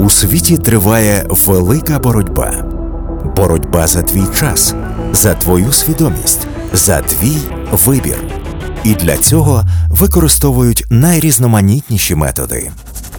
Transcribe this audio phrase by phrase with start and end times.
[0.00, 2.64] У світі триває велика боротьба.
[3.36, 4.74] Боротьба за твій час,
[5.12, 7.36] за твою свідомість, за твій
[7.72, 8.16] вибір.
[8.84, 12.70] І для цього використовують найрізноманітніші методи.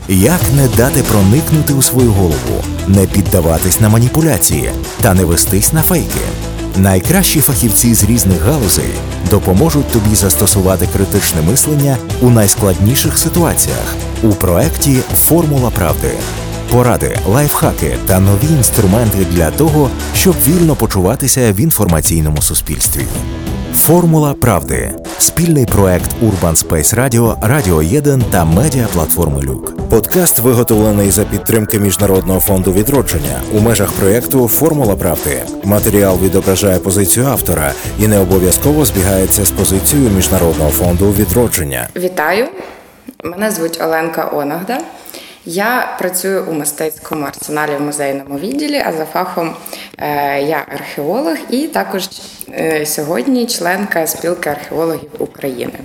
[0.08, 4.72] Як не дати проникнути у свою голову, не піддаватись на маніпуляції
[5.02, 6.20] та не вестись на фейки?
[6.78, 8.94] Найкращі фахівці з різних галузей
[9.30, 16.12] допоможуть тобі застосувати критичне мислення у найскладніших ситуаціях у проекті Формула правди.
[16.72, 23.02] Поради, лайфхаки та нові інструменти для того, щоб вільно почуватися в інформаційному суспільстві.
[23.76, 29.90] Формула правди спільний проект Urban Space Radio, Радіо 1 та медіаплатформи Люк.
[29.90, 35.42] Подкаст виготовлений за підтримки Міжнародного фонду відродження у межах проєкту Формула правди.
[35.64, 41.88] Матеріал відображає позицію автора і не обов'язково збігається з позицією Міжнародного фонду відродження.
[41.96, 42.48] Вітаю!
[43.24, 44.78] Мене звуть Оленка Онагда.
[45.52, 49.56] Я працюю у мистецькому арсеналі в музейному відділі, а за фахом
[49.98, 52.10] е, я археолог і також
[52.50, 55.80] е, сьогодні членка спілки археологів України.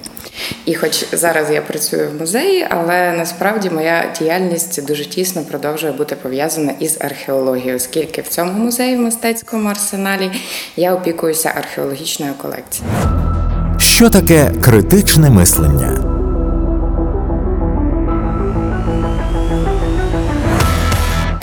[0.65, 6.17] І хоч зараз я працюю в музеї, але насправді моя діяльність дуже тісно продовжує бути
[6.17, 10.31] пов'язана із археологією, оскільки в цьому музеї в мистецькому арсеналі
[10.77, 12.95] я опікуюся археологічною колекцією.
[13.79, 16.14] Що таке критичне мислення?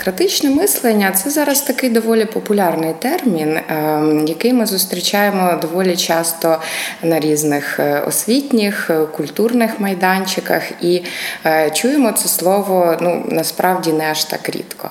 [0.02, 6.58] Критичне мислення це зараз такий доволі популярний термін, ем, який ми зустрічаємо доволі часто
[7.02, 11.02] на різних е, освітніх, е, культурних майданчиках, і
[11.46, 14.90] е, чуємо це слово ну насправді не аж так рідко.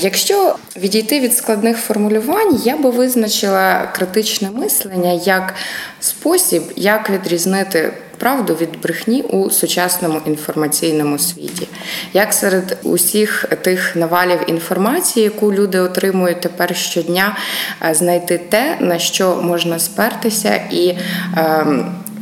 [0.00, 5.54] Якщо відійти від складних формулювань, я би визначила критичне мислення як
[6.00, 11.68] спосіб, як відрізнити правду від брехні у сучасному інформаційному світі.
[12.12, 17.36] Як серед усіх тих навалів інформації, яку люди отримують тепер щодня,
[17.82, 21.66] е, знайти те, на що можна спертися і е,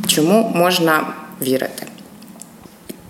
[0.07, 1.07] чому можна
[1.41, 1.96] вірити.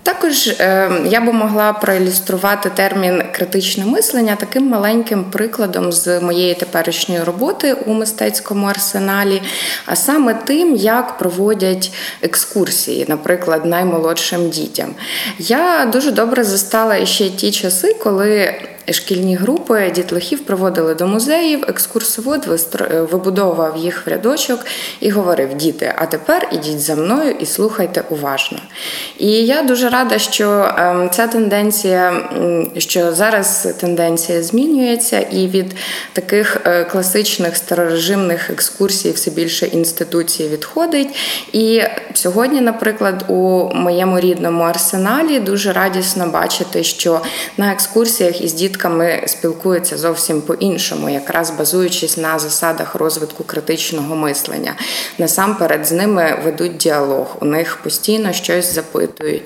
[0.08, 7.22] Також е, я би могла проілюструвати термін критичне мислення таким маленьким прикладом з моєї теперішньої
[7.22, 9.42] роботи у мистецькому арсеналі,
[9.86, 11.92] а саме тим, як проводять
[12.22, 14.94] екскурсії, наприклад, наймолодшим дітям.
[15.38, 18.54] Я дуже добре застала ще ті часи, коли
[18.92, 22.46] шкільні групи дітлахів проводили до музеїв, екскурсовод
[22.90, 24.66] вибудовував їх в рядочок
[25.00, 28.58] і говорив: Діти, а тепер ідіть за мною і слухайте уважно.
[29.18, 32.30] І я дуже рада, що ем, ця тенденція,
[32.78, 35.76] що зараз тенденція змінюється, і від
[36.12, 41.08] таких е, класичних старорежимних екскурсій все більше інституцій відходить.
[41.52, 41.82] І
[42.14, 47.20] сьогодні, наприклад, у моєму рідному арсеналі дуже радісно бачити, що
[47.56, 54.72] на екскурсіях із дітками дітками спілкуються зовсім по-іншому, якраз базуючись на засадах розвитку критичного мислення.
[55.18, 59.42] Насамперед з ними ведуть діалог, у них постійно щось запитують,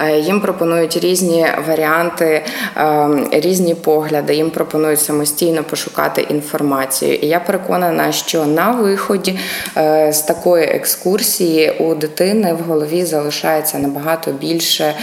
[0.00, 2.44] е, їм пропонують різні варіанти,
[2.76, 7.14] е, різні погляди, їм пропонують самостійно пошукати інформацію.
[7.14, 9.38] І я переконана, що на виході
[9.76, 14.94] е, з такої екскурсії у дитини в голові залишається набагато більше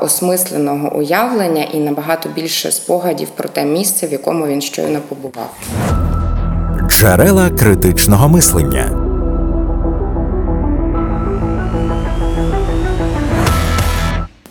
[0.00, 5.50] осмисленого уявлення і набагато більше спогадів спогадів про те місце, в якому він щойно побував.
[6.88, 8.90] Джерела критичного мислення.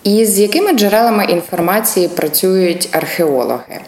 [0.03, 3.79] І з якими джерелами інформації працюють археологи?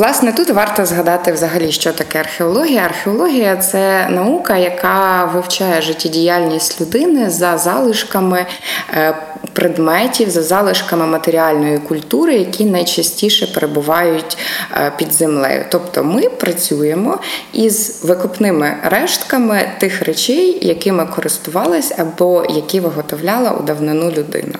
[0.00, 2.82] Е, Власне, тут варто згадати взагалі, що таке археологія.
[2.82, 8.46] Археологія це наука, яка вивчає життєдіяльність людини за залишками
[8.94, 9.16] е,
[9.52, 14.38] предметів, за залишками матеріальної культури, які найчастіше перебувають
[14.76, 15.64] е, під землею.
[15.70, 17.18] Тобто ми працюємо
[17.52, 24.58] із викопними рештками тих речей, якими користувалась або які виготовляла у давнину людина.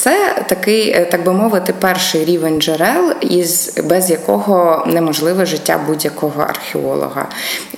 [0.00, 6.42] Це такий, е, так би мовити, перший рівень джерел, із без якого неможливе життя будь-якого
[6.42, 7.26] археолога.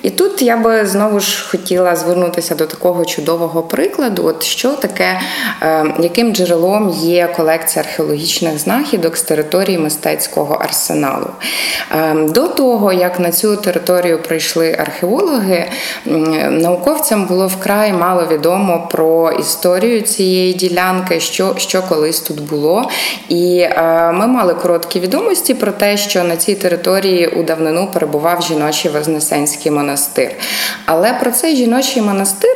[0.01, 5.19] І тут я би знову ж хотіла звернутися до такого чудового прикладу: от що таке,
[5.61, 11.27] е, яким джерелом є колекція археологічних знахідок з території мистецького арсеналу.
[11.91, 15.65] Е, до того, як на цю територію прийшли археологи,
[16.49, 22.89] науковцям було вкрай мало відомо про історію цієї ділянки, що, що колись колись тут було.
[23.29, 23.67] І
[24.13, 29.71] ми мали короткі відомості про те, що на цій території у давнину перебував жіночий Вознесенський
[29.71, 30.31] монастир.
[30.85, 32.51] Але про цей жіночий монастир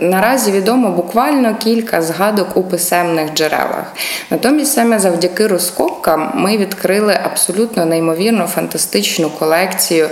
[0.00, 3.92] наразі відомо буквально кілька згадок у писемних джерелах.
[4.30, 10.08] Натомість саме завдяки розкопкам ми відкрили абсолютно неймовірну фантастичну колекцію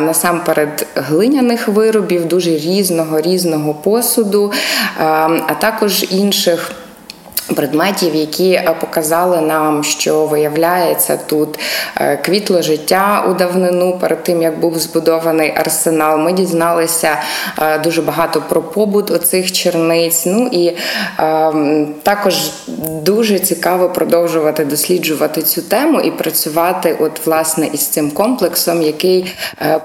[0.00, 4.52] насамперед глиняних виробів, дуже різного різного посуду,
[5.46, 6.72] а також інших
[7.54, 11.58] предметів, які е, показали нам, що виявляється тут
[11.96, 16.18] е, квітло життя у давнину перед тим, як був збудований арсенал.
[16.18, 17.18] Ми дізналися
[17.58, 20.26] е, дуже багато про побут оцих черниць.
[20.26, 20.76] Ну і
[22.02, 22.34] також
[23.02, 29.34] дуже цікаво продовжувати досліджувати цю тему і працювати, от власне, із цим комплексом, який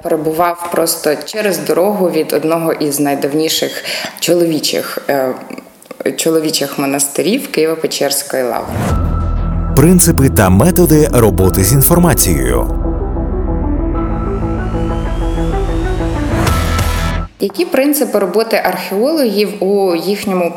[0.04, 3.84] перебував просто через дорогу від одного із найдавніших
[4.20, 4.98] чоловічих
[6.12, 8.74] чоловічих монастирів Києво-Печерської лаври.
[9.76, 12.82] Принципи та методи роботи з інформацією.
[17.40, 20.54] Які принципи роботи археологів у їхньому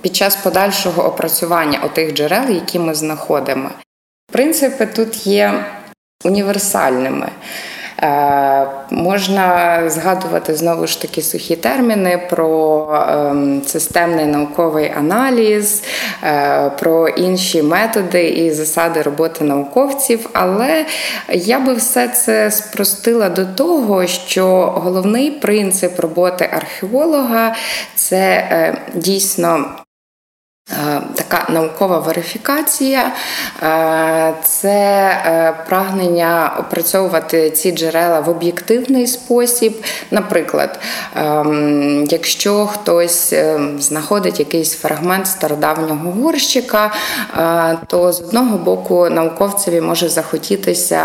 [0.00, 3.70] під час подальшого опрацювання отих джерел, які ми знаходимо?
[4.32, 5.64] Принципи тут є
[6.24, 7.28] універсальними.
[8.02, 15.82] Е, можна згадувати знову ж таки сухі терміни про ем, системний науковий аналіз,
[16.24, 20.86] е, про інші методи і засади роботи науковців, але
[21.32, 24.46] я би все це спростила до того, що
[24.76, 27.54] головний принцип роботи археолога
[27.94, 29.64] це е, дійсно
[31.14, 33.12] така наукова верифікація
[33.62, 34.70] е, це
[35.26, 39.84] е, прагнення опрацьовувати ці джерела в об'єктивний спосіб.
[40.10, 40.80] Наприклад,
[41.16, 43.34] ем, якщо хтось
[43.78, 46.92] знаходить якийсь фрагмент стародавнього горщика,
[47.86, 51.02] то з одного боку науковцеві може захотітися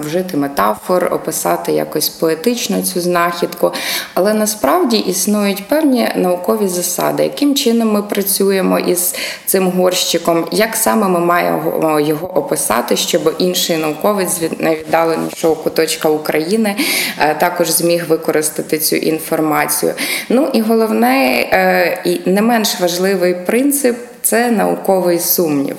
[0.00, 3.72] вжити метафор, описати якось поетично цю знахідку,
[4.14, 9.14] але насправді існують певні наукові засади, яким чином ми працюємо із
[9.46, 16.76] цим горщиком, як саме ми маємо його описати, щоб інший науковець від найвіддаленішого куточка України
[17.18, 19.94] е, також зміг використати цю інформацію.
[20.28, 23.96] Ну і головне е, і не менш важливий принцип.
[24.22, 25.76] Це науковий сумнів.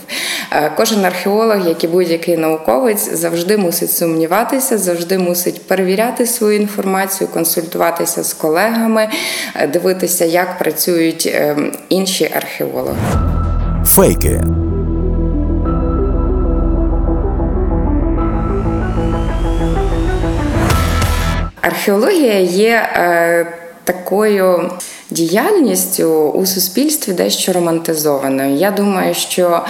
[0.52, 7.28] Е, кожен археолог, як і будь-який науковець, завжди мусить сумніватися, завжди мусить перевіряти свою інформацію,
[7.28, 9.10] консультуватися з колегами,
[9.56, 11.58] е, дивитися, як працюють е,
[11.90, 12.96] інші археологи.
[13.86, 14.42] Фейки.
[21.62, 22.90] Археологія є
[23.84, 24.72] такою
[25.10, 28.56] діяльністю у суспільстві дещо романтизованою.
[28.56, 29.62] Я думаю, що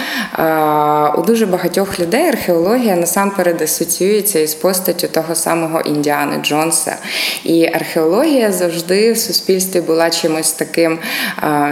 [1.18, 6.96] у дуже багатьох людей археологія насамперед асоціюється із постаттю того самого Індіани Джонса.
[7.44, 10.98] І археологія завжди в суспільстві була чимось таким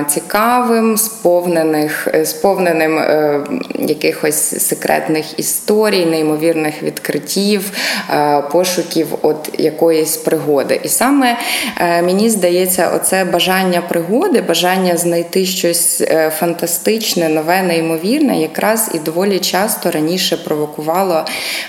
[0.08, 3.40] цікавим, сповнених, сповненим е,
[3.78, 7.70] якихось секретних історій, неймовірних відкриттів,
[8.52, 10.81] пошуків от якоїсь пригоди.
[10.82, 11.37] І саме
[11.81, 18.99] е, здається, оце бажання бажання пригоди, бажання знайти щось е, фантастичне, нове, неймовірне, якраз і
[18.99, 21.25] доволі часто раніше провокувало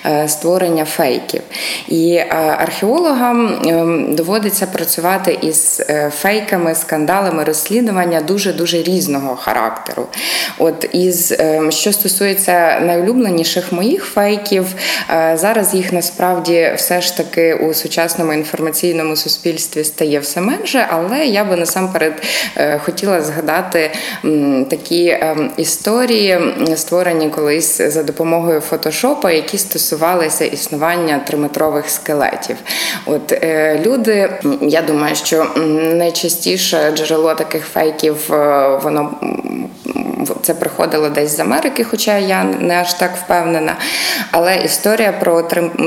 [0.05, 1.41] е, створення фейків.
[1.87, 2.27] І е,
[2.57, 5.81] археологам ем, доводиться працювати із
[6.21, 10.07] фейками, скандалами розслідування дуже дуже різного характеру.
[10.57, 14.65] От із ем, що стосується найулюбленіших моїх фейків,
[15.33, 21.43] зараз їх насправді все ж таки у сучасному інформаційному суспільстві стає все менше, але я
[21.43, 22.23] би насамперед
[22.57, 23.91] е, хотіла згадати
[24.69, 26.39] такі е, історії,
[26.75, 32.55] створені колись за допомогою фотошопа, які стосувалися існування триметрових скелетів.
[33.05, 34.29] От е, люди,
[34.61, 35.47] я думаю, що
[35.93, 38.15] найчастіше джерело таких фейків
[38.83, 39.11] воно
[40.41, 43.75] це приходило десь з Америки, хоча я не аж так впевнена.
[44.31, 45.41] Але історія про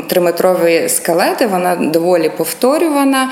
[0.09, 3.31] триметрові скелети вона доволі повторювана,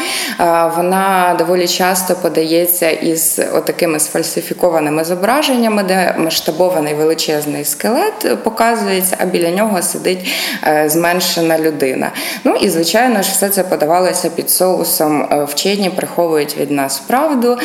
[0.76, 9.50] вона доволі часто подається із отакими сфальсифікованими зображеннями, де масштабований величезний скелет показується, а біля
[9.50, 10.32] нього сидить
[10.66, 12.10] е, зменшена людина.
[12.44, 15.22] Ну і звичайно ж, все це подавалося під соусом.
[15.22, 17.58] Е, вчені приховують від нас правду,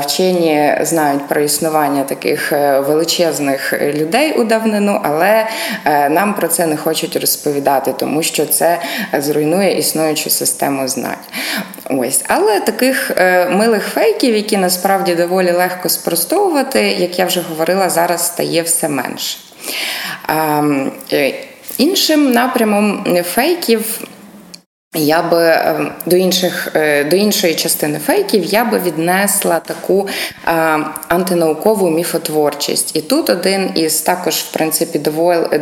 [0.00, 5.46] вчені знають про існування таких таких величезних людей у давнину, але
[6.10, 8.78] нам про це не хочуть розповідати, тому що це
[9.18, 11.16] зруйнує існуючу систему знань.
[11.90, 13.10] Ось, але таких
[13.50, 19.38] милих фейків, які насправді доволі легко спростовувати, як я вже говорила, зараз стає все менше.
[20.28, 20.92] Ем,
[21.78, 24.00] іншим напрямом фейків
[24.94, 30.08] я би ем, до інших е, до іншої частини фейків я би віднесла таку
[30.46, 30.50] е,
[31.08, 32.96] антинаукову міфотворчість.
[32.96, 34.98] І тут один із також, в принципі,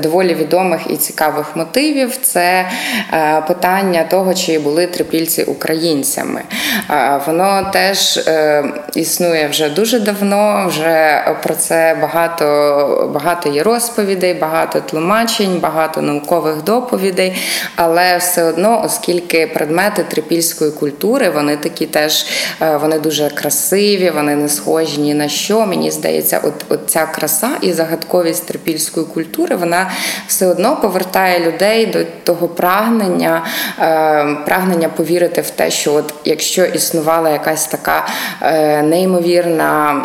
[0.03, 2.69] доволі, відомих і цікавих мотивів це
[3.13, 6.43] е, питання того, чи були трипільці українцями.
[7.27, 8.29] Воно теж
[8.95, 10.67] існує вже дуже давно.
[10.69, 17.37] Вже про це багато, багато є розповідей, багато тлумачень, багато наукових доповідей,
[17.77, 22.27] але все одно, оскільки оскільки предмети трипільської культури вони такі теж
[22.63, 25.67] е, вони дуже красиві, вони не схожі ні на що.
[25.67, 29.91] Мені здається, от, от ця краса і загадковість трипільської культури вона
[30.27, 33.47] все одно повертає людей до того прагнення,
[33.79, 38.07] е, прагнення повірити в те, що от якщо існувала якась така
[38.43, 40.03] е, неймовірна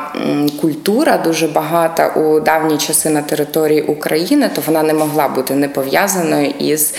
[0.62, 5.70] культура, дуже багата у давні часи на території України, то вона не могла бути не
[5.70, 6.94] пов'язаною із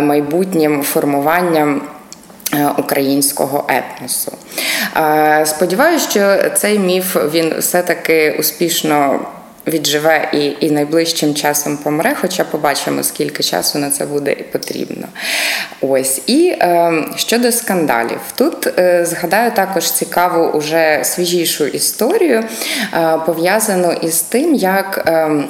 [0.00, 1.82] майбутнім формуванням формуванням
[2.54, 4.32] е, українського етносу.
[4.96, 9.20] Е, Сподіваюся, що цей міф він все-таки успішно.
[9.66, 15.06] Відживе і і найближчим часом помре, хоча побачимо, скільки часу на це буде і потрібно.
[15.80, 22.44] Ось і е, щодо скандалів, тут е, згадаю також цікаву, уже свіжішу історію,
[22.94, 25.04] е, пов'язану із тим, як.
[25.06, 25.44] Е,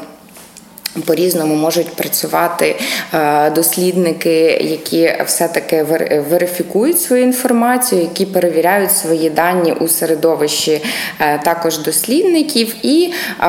[1.02, 2.76] по-різному можуть працювати
[3.14, 5.83] е, дослідники, які все-таки
[6.31, 10.81] верифікують свою інформацію, які перевіряють свої дані у середовищі
[11.21, 12.75] е, також дослідників.
[12.83, 13.47] І е,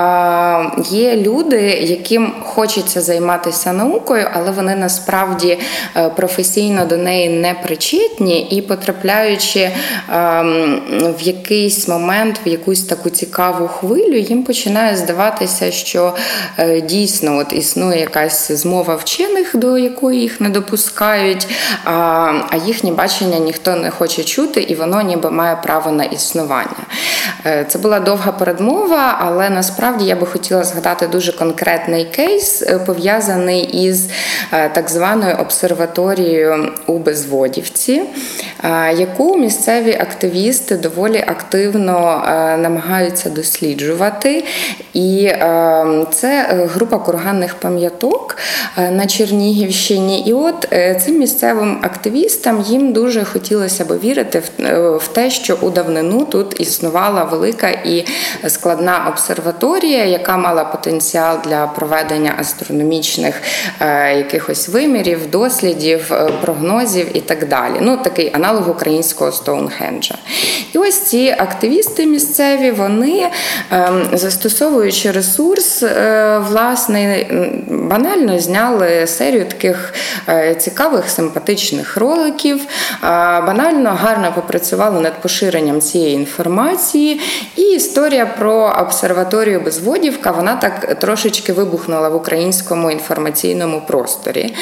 [0.91, 5.57] є люди, яким хочеться займатися наукою, але вони насправді
[6.15, 9.69] професійно до неї не причетні і потрапляючи
[11.19, 16.13] в якийсь момент в якусь таку цікаву хвилю, їм починає здаватися, що
[16.83, 21.47] дійсно от існує якась змова вчених, до якої їх не допускають,
[21.85, 26.85] а їхнє бачення ніхто не хоче чути, і воно ніби має право на існування.
[27.45, 32.79] Е, це була довга передмова, але насправді я би хотіла згадати дуже конкретний кейс, е,
[32.79, 34.09] пов'язаний із
[34.53, 38.03] е, так званою обсерваторією у Безводівці,
[38.97, 42.23] яку місцеві активісти доволі активно
[42.59, 44.43] намагаються досліджувати.
[44.93, 45.31] І
[46.11, 46.97] це група
[47.29, 48.37] курганних пам'яток
[48.77, 50.19] на Чернігівщині.
[50.19, 50.67] І от
[51.05, 54.43] цим місцевим активістам їм дуже хотілося б вірити
[54.97, 58.05] в те, що у давнину тут існувала велика і
[58.47, 63.35] складна обсерваторія, яка мала потенціал для проведення астрономічних
[63.79, 67.73] е, якихось вимірів, дослідів, е, прогнозів і так далі.
[67.81, 70.15] Ну, такий аналог українського Стоунхенджа.
[70.73, 73.29] І ось ці активісти місцеві, вони,
[73.71, 76.39] ем, застосовуючи ресурс, е,
[77.67, 79.93] банально зняли серію таких
[80.57, 82.61] цікавих, симпатичних роликів,
[83.01, 87.21] банально гарно попрацювали над поширенням цієї інформації.
[87.55, 94.55] І історія про обсерваторію Безводівка вона так трошечки вибухнула в українському інформаційному просторі.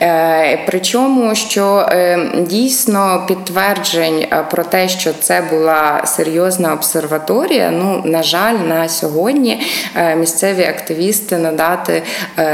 [0.00, 8.02] Е, причому, що е, дійсно підтверджень е, про те, що це була серйозна обсерваторія, ну,
[8.04, 9.62] на жаль, на сьогодні
[10.16, 11.87] місцеві активісти надати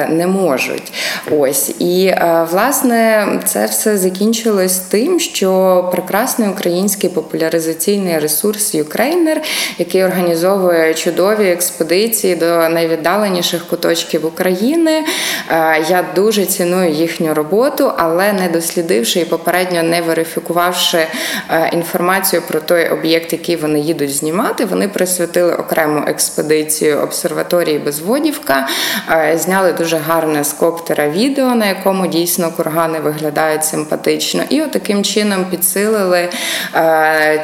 [0.08, 0.92] не можуть.
[1.30, 2.14] Ось і
[2.50, 9.40] власне це все закінчилось тим, що прекрасний український популяризаційний ресурс Ukraїner
[9.78, 15.04] який організовує чудові експедиції до найвіддаленіших куточків України.
[15.50, 22.42] Е, я дуже ціную їхню роботу, але не дослідивши і попередньо не верифікувавши е, інформацію
[22.48, 28.68] про той об'єкт, який вони їдуть знімати, вони присвятили окрему експедицію обсерваторії Безводівка,
[29.10, 35.04] е, зняли дуже гарне з коптера відео, на якому дійсно кургани виглядають симпатично, і отаким
[35.04, 36.28] чином підсилили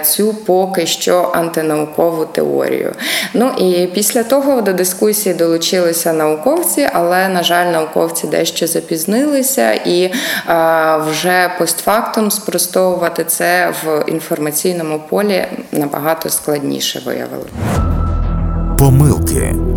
[0.04, 2.92] цю поки що антинаукову теорію.
[3.34, 10.12] Ну і після того до дискусії долучилися науковці, але, на жаль, науковці дещо запізнилися і
[11.10, 17.44] вже постфактум спростовувати це в інформаційному полі набагато складніше виявили.
[18.78, 19.69] Помилки.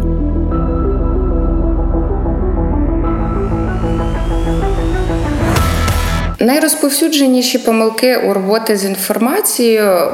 [6.43, 10.11] Найрозповсюдженіші помилки у роботи з інформацією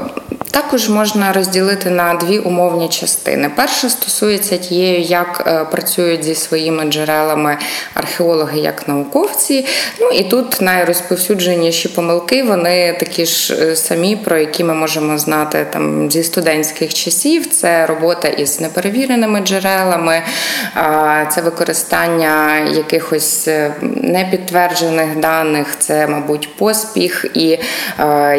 [0.51, 3.51] також можна розділити на дві умовні частини.
[3.55, 7.57] Перша стосується тією, як е, працюють зі своїми джерелами
[7.93, 9.65] археологи як науковці.
[9.99, 15.65] Ну і тут найрозповсюдженіші помилки, вони такі ж е, самі, про які ми можемо знати
[15.69, 17.47] там зі студентських часів.
[17.47, 20.21] Це робота із неперевіреними джерелами,
[21.31, 27.59] це використання якихось е, непідтверджених даних, це, мабуть, поспіх і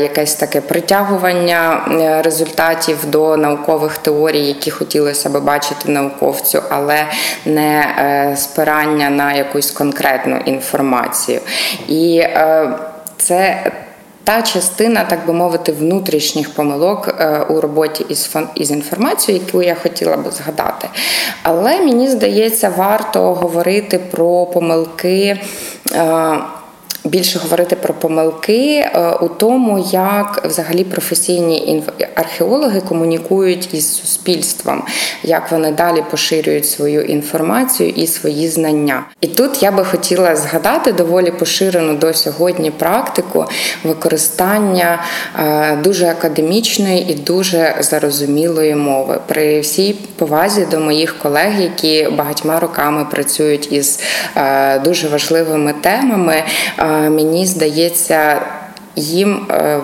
[0.01, 1.87] якесь таке притягування.
[2.01, 7.07] Е, результатів до наукових теорій, які хотілося би бачити науковцю, але
[7.45, 11.41] не е, спирання на якусь конкретну інформацію.
[11.89, 12.71] І е,
[13.19, 13.73] це
[14.25, 17.15] та частина, так би мовити, внутрішніх помилок
[17.49, 20.89] у роботі із із інформацією, яку я хотіла би згадати.
[21.43, 25.39] Але мені здається, варто говорити про помилки
[27.05, 31.83] більше говорити про помилки е, у тому, як взагалі професійні
[32.15, 34.83] археологи комунікують із суспільством,
[35.23, 39.05] як вони далі поширюють свою інформацію і свої знання.
[39.21, 43.45] І тут я би хотіла згадати доволі поширену до сьогодні практику
[43.85, 45.03] використання
[45.39, 49.19] е, дуже академічної і дуже зарозумілої мови.
[49.27, 54.01] При всій повазі до моїх колег, які багатьма роками працюють із
[54.37, 56.43] е, дуже важливими темами
[57.11, 58.43] мені здається,
[58.97, 59.81] їм е,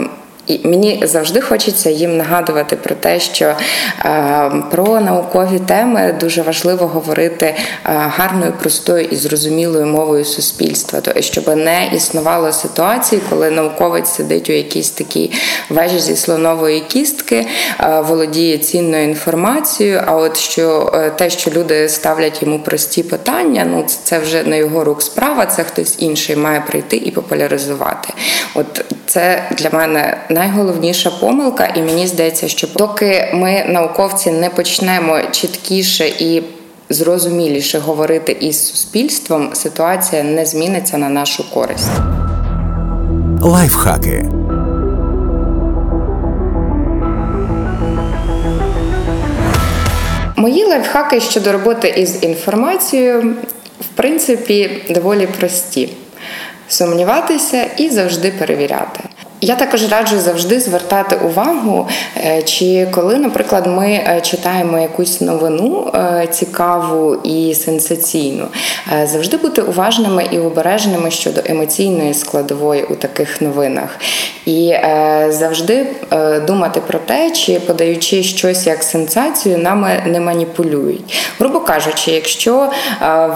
[0.47, 6.87] і мені завжди хочеться їм нагадувати про те, що е, про наукові теми дуже важливо
[6.87, 14.09] говорити е, гарною, простою і зрозумілою мовою суспільства, то щоб не існувало ситуації, коли науковець
[14.09, 15.33] сидить у якійсь такій
[15.69, 17.47] вежі зі слонової кістки,
[17.81, 20.03] е, володіє цінною інформацією.
[20.07, 24.85] А от що те, що люди ставлять йому прості питання, ну це вже не його
[24.85, 28.09] рук справа, це хтось інший має прийти і популяризувати.
[28.55, 35.19] От це для мене найголовніша помилка, і мені здається, що доки ми, науковці, не почнемо
[35.31, 36.43] чіткіше і
[36.91, 41.91] зрозуміліше говорити із суспільством, ситуація не зміниться на нашу користь.
[43.41, 44.25] Лайфхаки.
[50.37, 53.35] Мої лайфхаки щодо роботи із інформацією,
[53.81, 55.89] в принципі, доволі прості:
[56.69, 59.01] сумніватися і завжди перевіряти.
[59.41, 65.93] Я також раджу завжди звертати увагу, е, чи коли, наприклад, ми е, читаємо якусь новину
[65.95, 68.47] е, цікаву і сенсаційну,
[69.05, 73.99] завжди бути уважними і обережними щодо емоційної складової у таких новинах,
[74.47, 74.75] і
[75.29, 75.87] завжди
[76.47, 81.33] думати про те, чи подаючи щось як сенсацію, нами не маніпулюють.
[81.39, 82.71] Грубо кажучи, якщо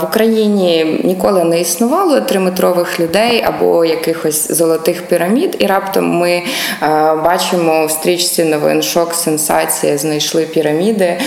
[0.00, 6.30] в Україні ніколи не існувало триметрових людей або якихось золотих пірамід, і раптом раптом ми
[6.30, 6.42] е,
[7.24, 11.04] бачимо в стрічці новин шок, сенсація, знайшли піраміди.
[11.04, 11.20] Е,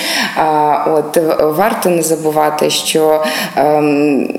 [0.88, 1.18] от
[1.58, 3.24] варто не забувати, що
[3.56, 4.30] ем,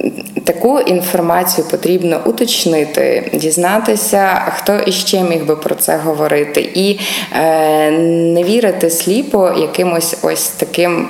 [0.44, 7.00] таку інформацію потрібно уточнити, дізнатися, хто іще міг би про це говорити, і
[7.32, 7.90] е,
[8.34, 11.08] не вірити сліпо якимось ось таким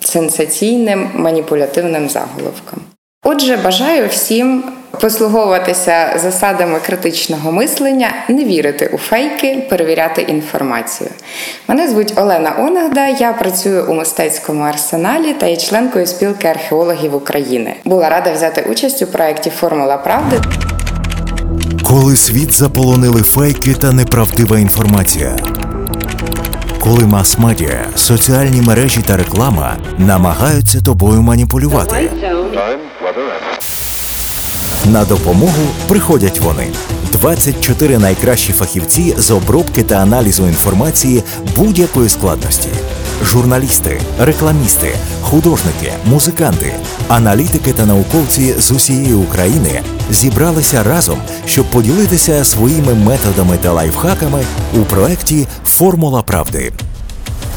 [0.00, 2.95] сенсаційним маніпулятивним заголовкам.
[3.28, 4.64] Отже, бажаю всім
[5.00, 11.10] послуговуватися засадами критичного мислення, не вірити у фейки, перевіряти інформацію.
[11.68, 17.74] Мене звуть Олена Онагда, я працюю у мистецькому арсеналі та є членкою спілки археологів України.
[17.84, 20.40] Була рада взяти участь у проєкті Формула правди.
[21.88, 25.36] Коли світ заполонили фейки та неправдива інформація.
[26.80, 32.10] Коли мас-медіа, соціальні мережі та реклама намагаються тобою маніпулювати.
[34.92, 36.66] На допомогу приходять вони.
[37.12, 41.22] 24 найкращі фахівці з обробки та аналізу інформації
[41.56, 42.68] будь-якої складності:
[43.24, 44.88] журналісти, рекламісти,
[45.22, 46.72] художники, музиканти,
[47.08, 54.44] аналітики та науковці з усієї України зібралися разом, щоб поділитися своїми методами та лайфхаками
[54.74, 56.72] у проєкті Формула правди.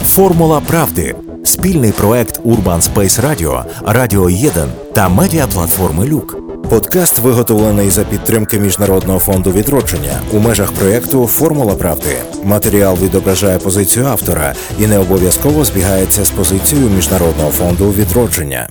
[0.05, 4.51] Формула правди спільний проект Urban Space Radio, Радіо 1
[4.93, 6.48] та медіаплатформи Люк.
[6.63, 12.15] Подкаст виготовлений за підтримки Міжнародного фонду відродження у межах проєкту Формула правди.
[12.43, 18.69] Матеріал відображає позицію автора і не обов'язково збігається з позицією Міжнародного фонду відродження.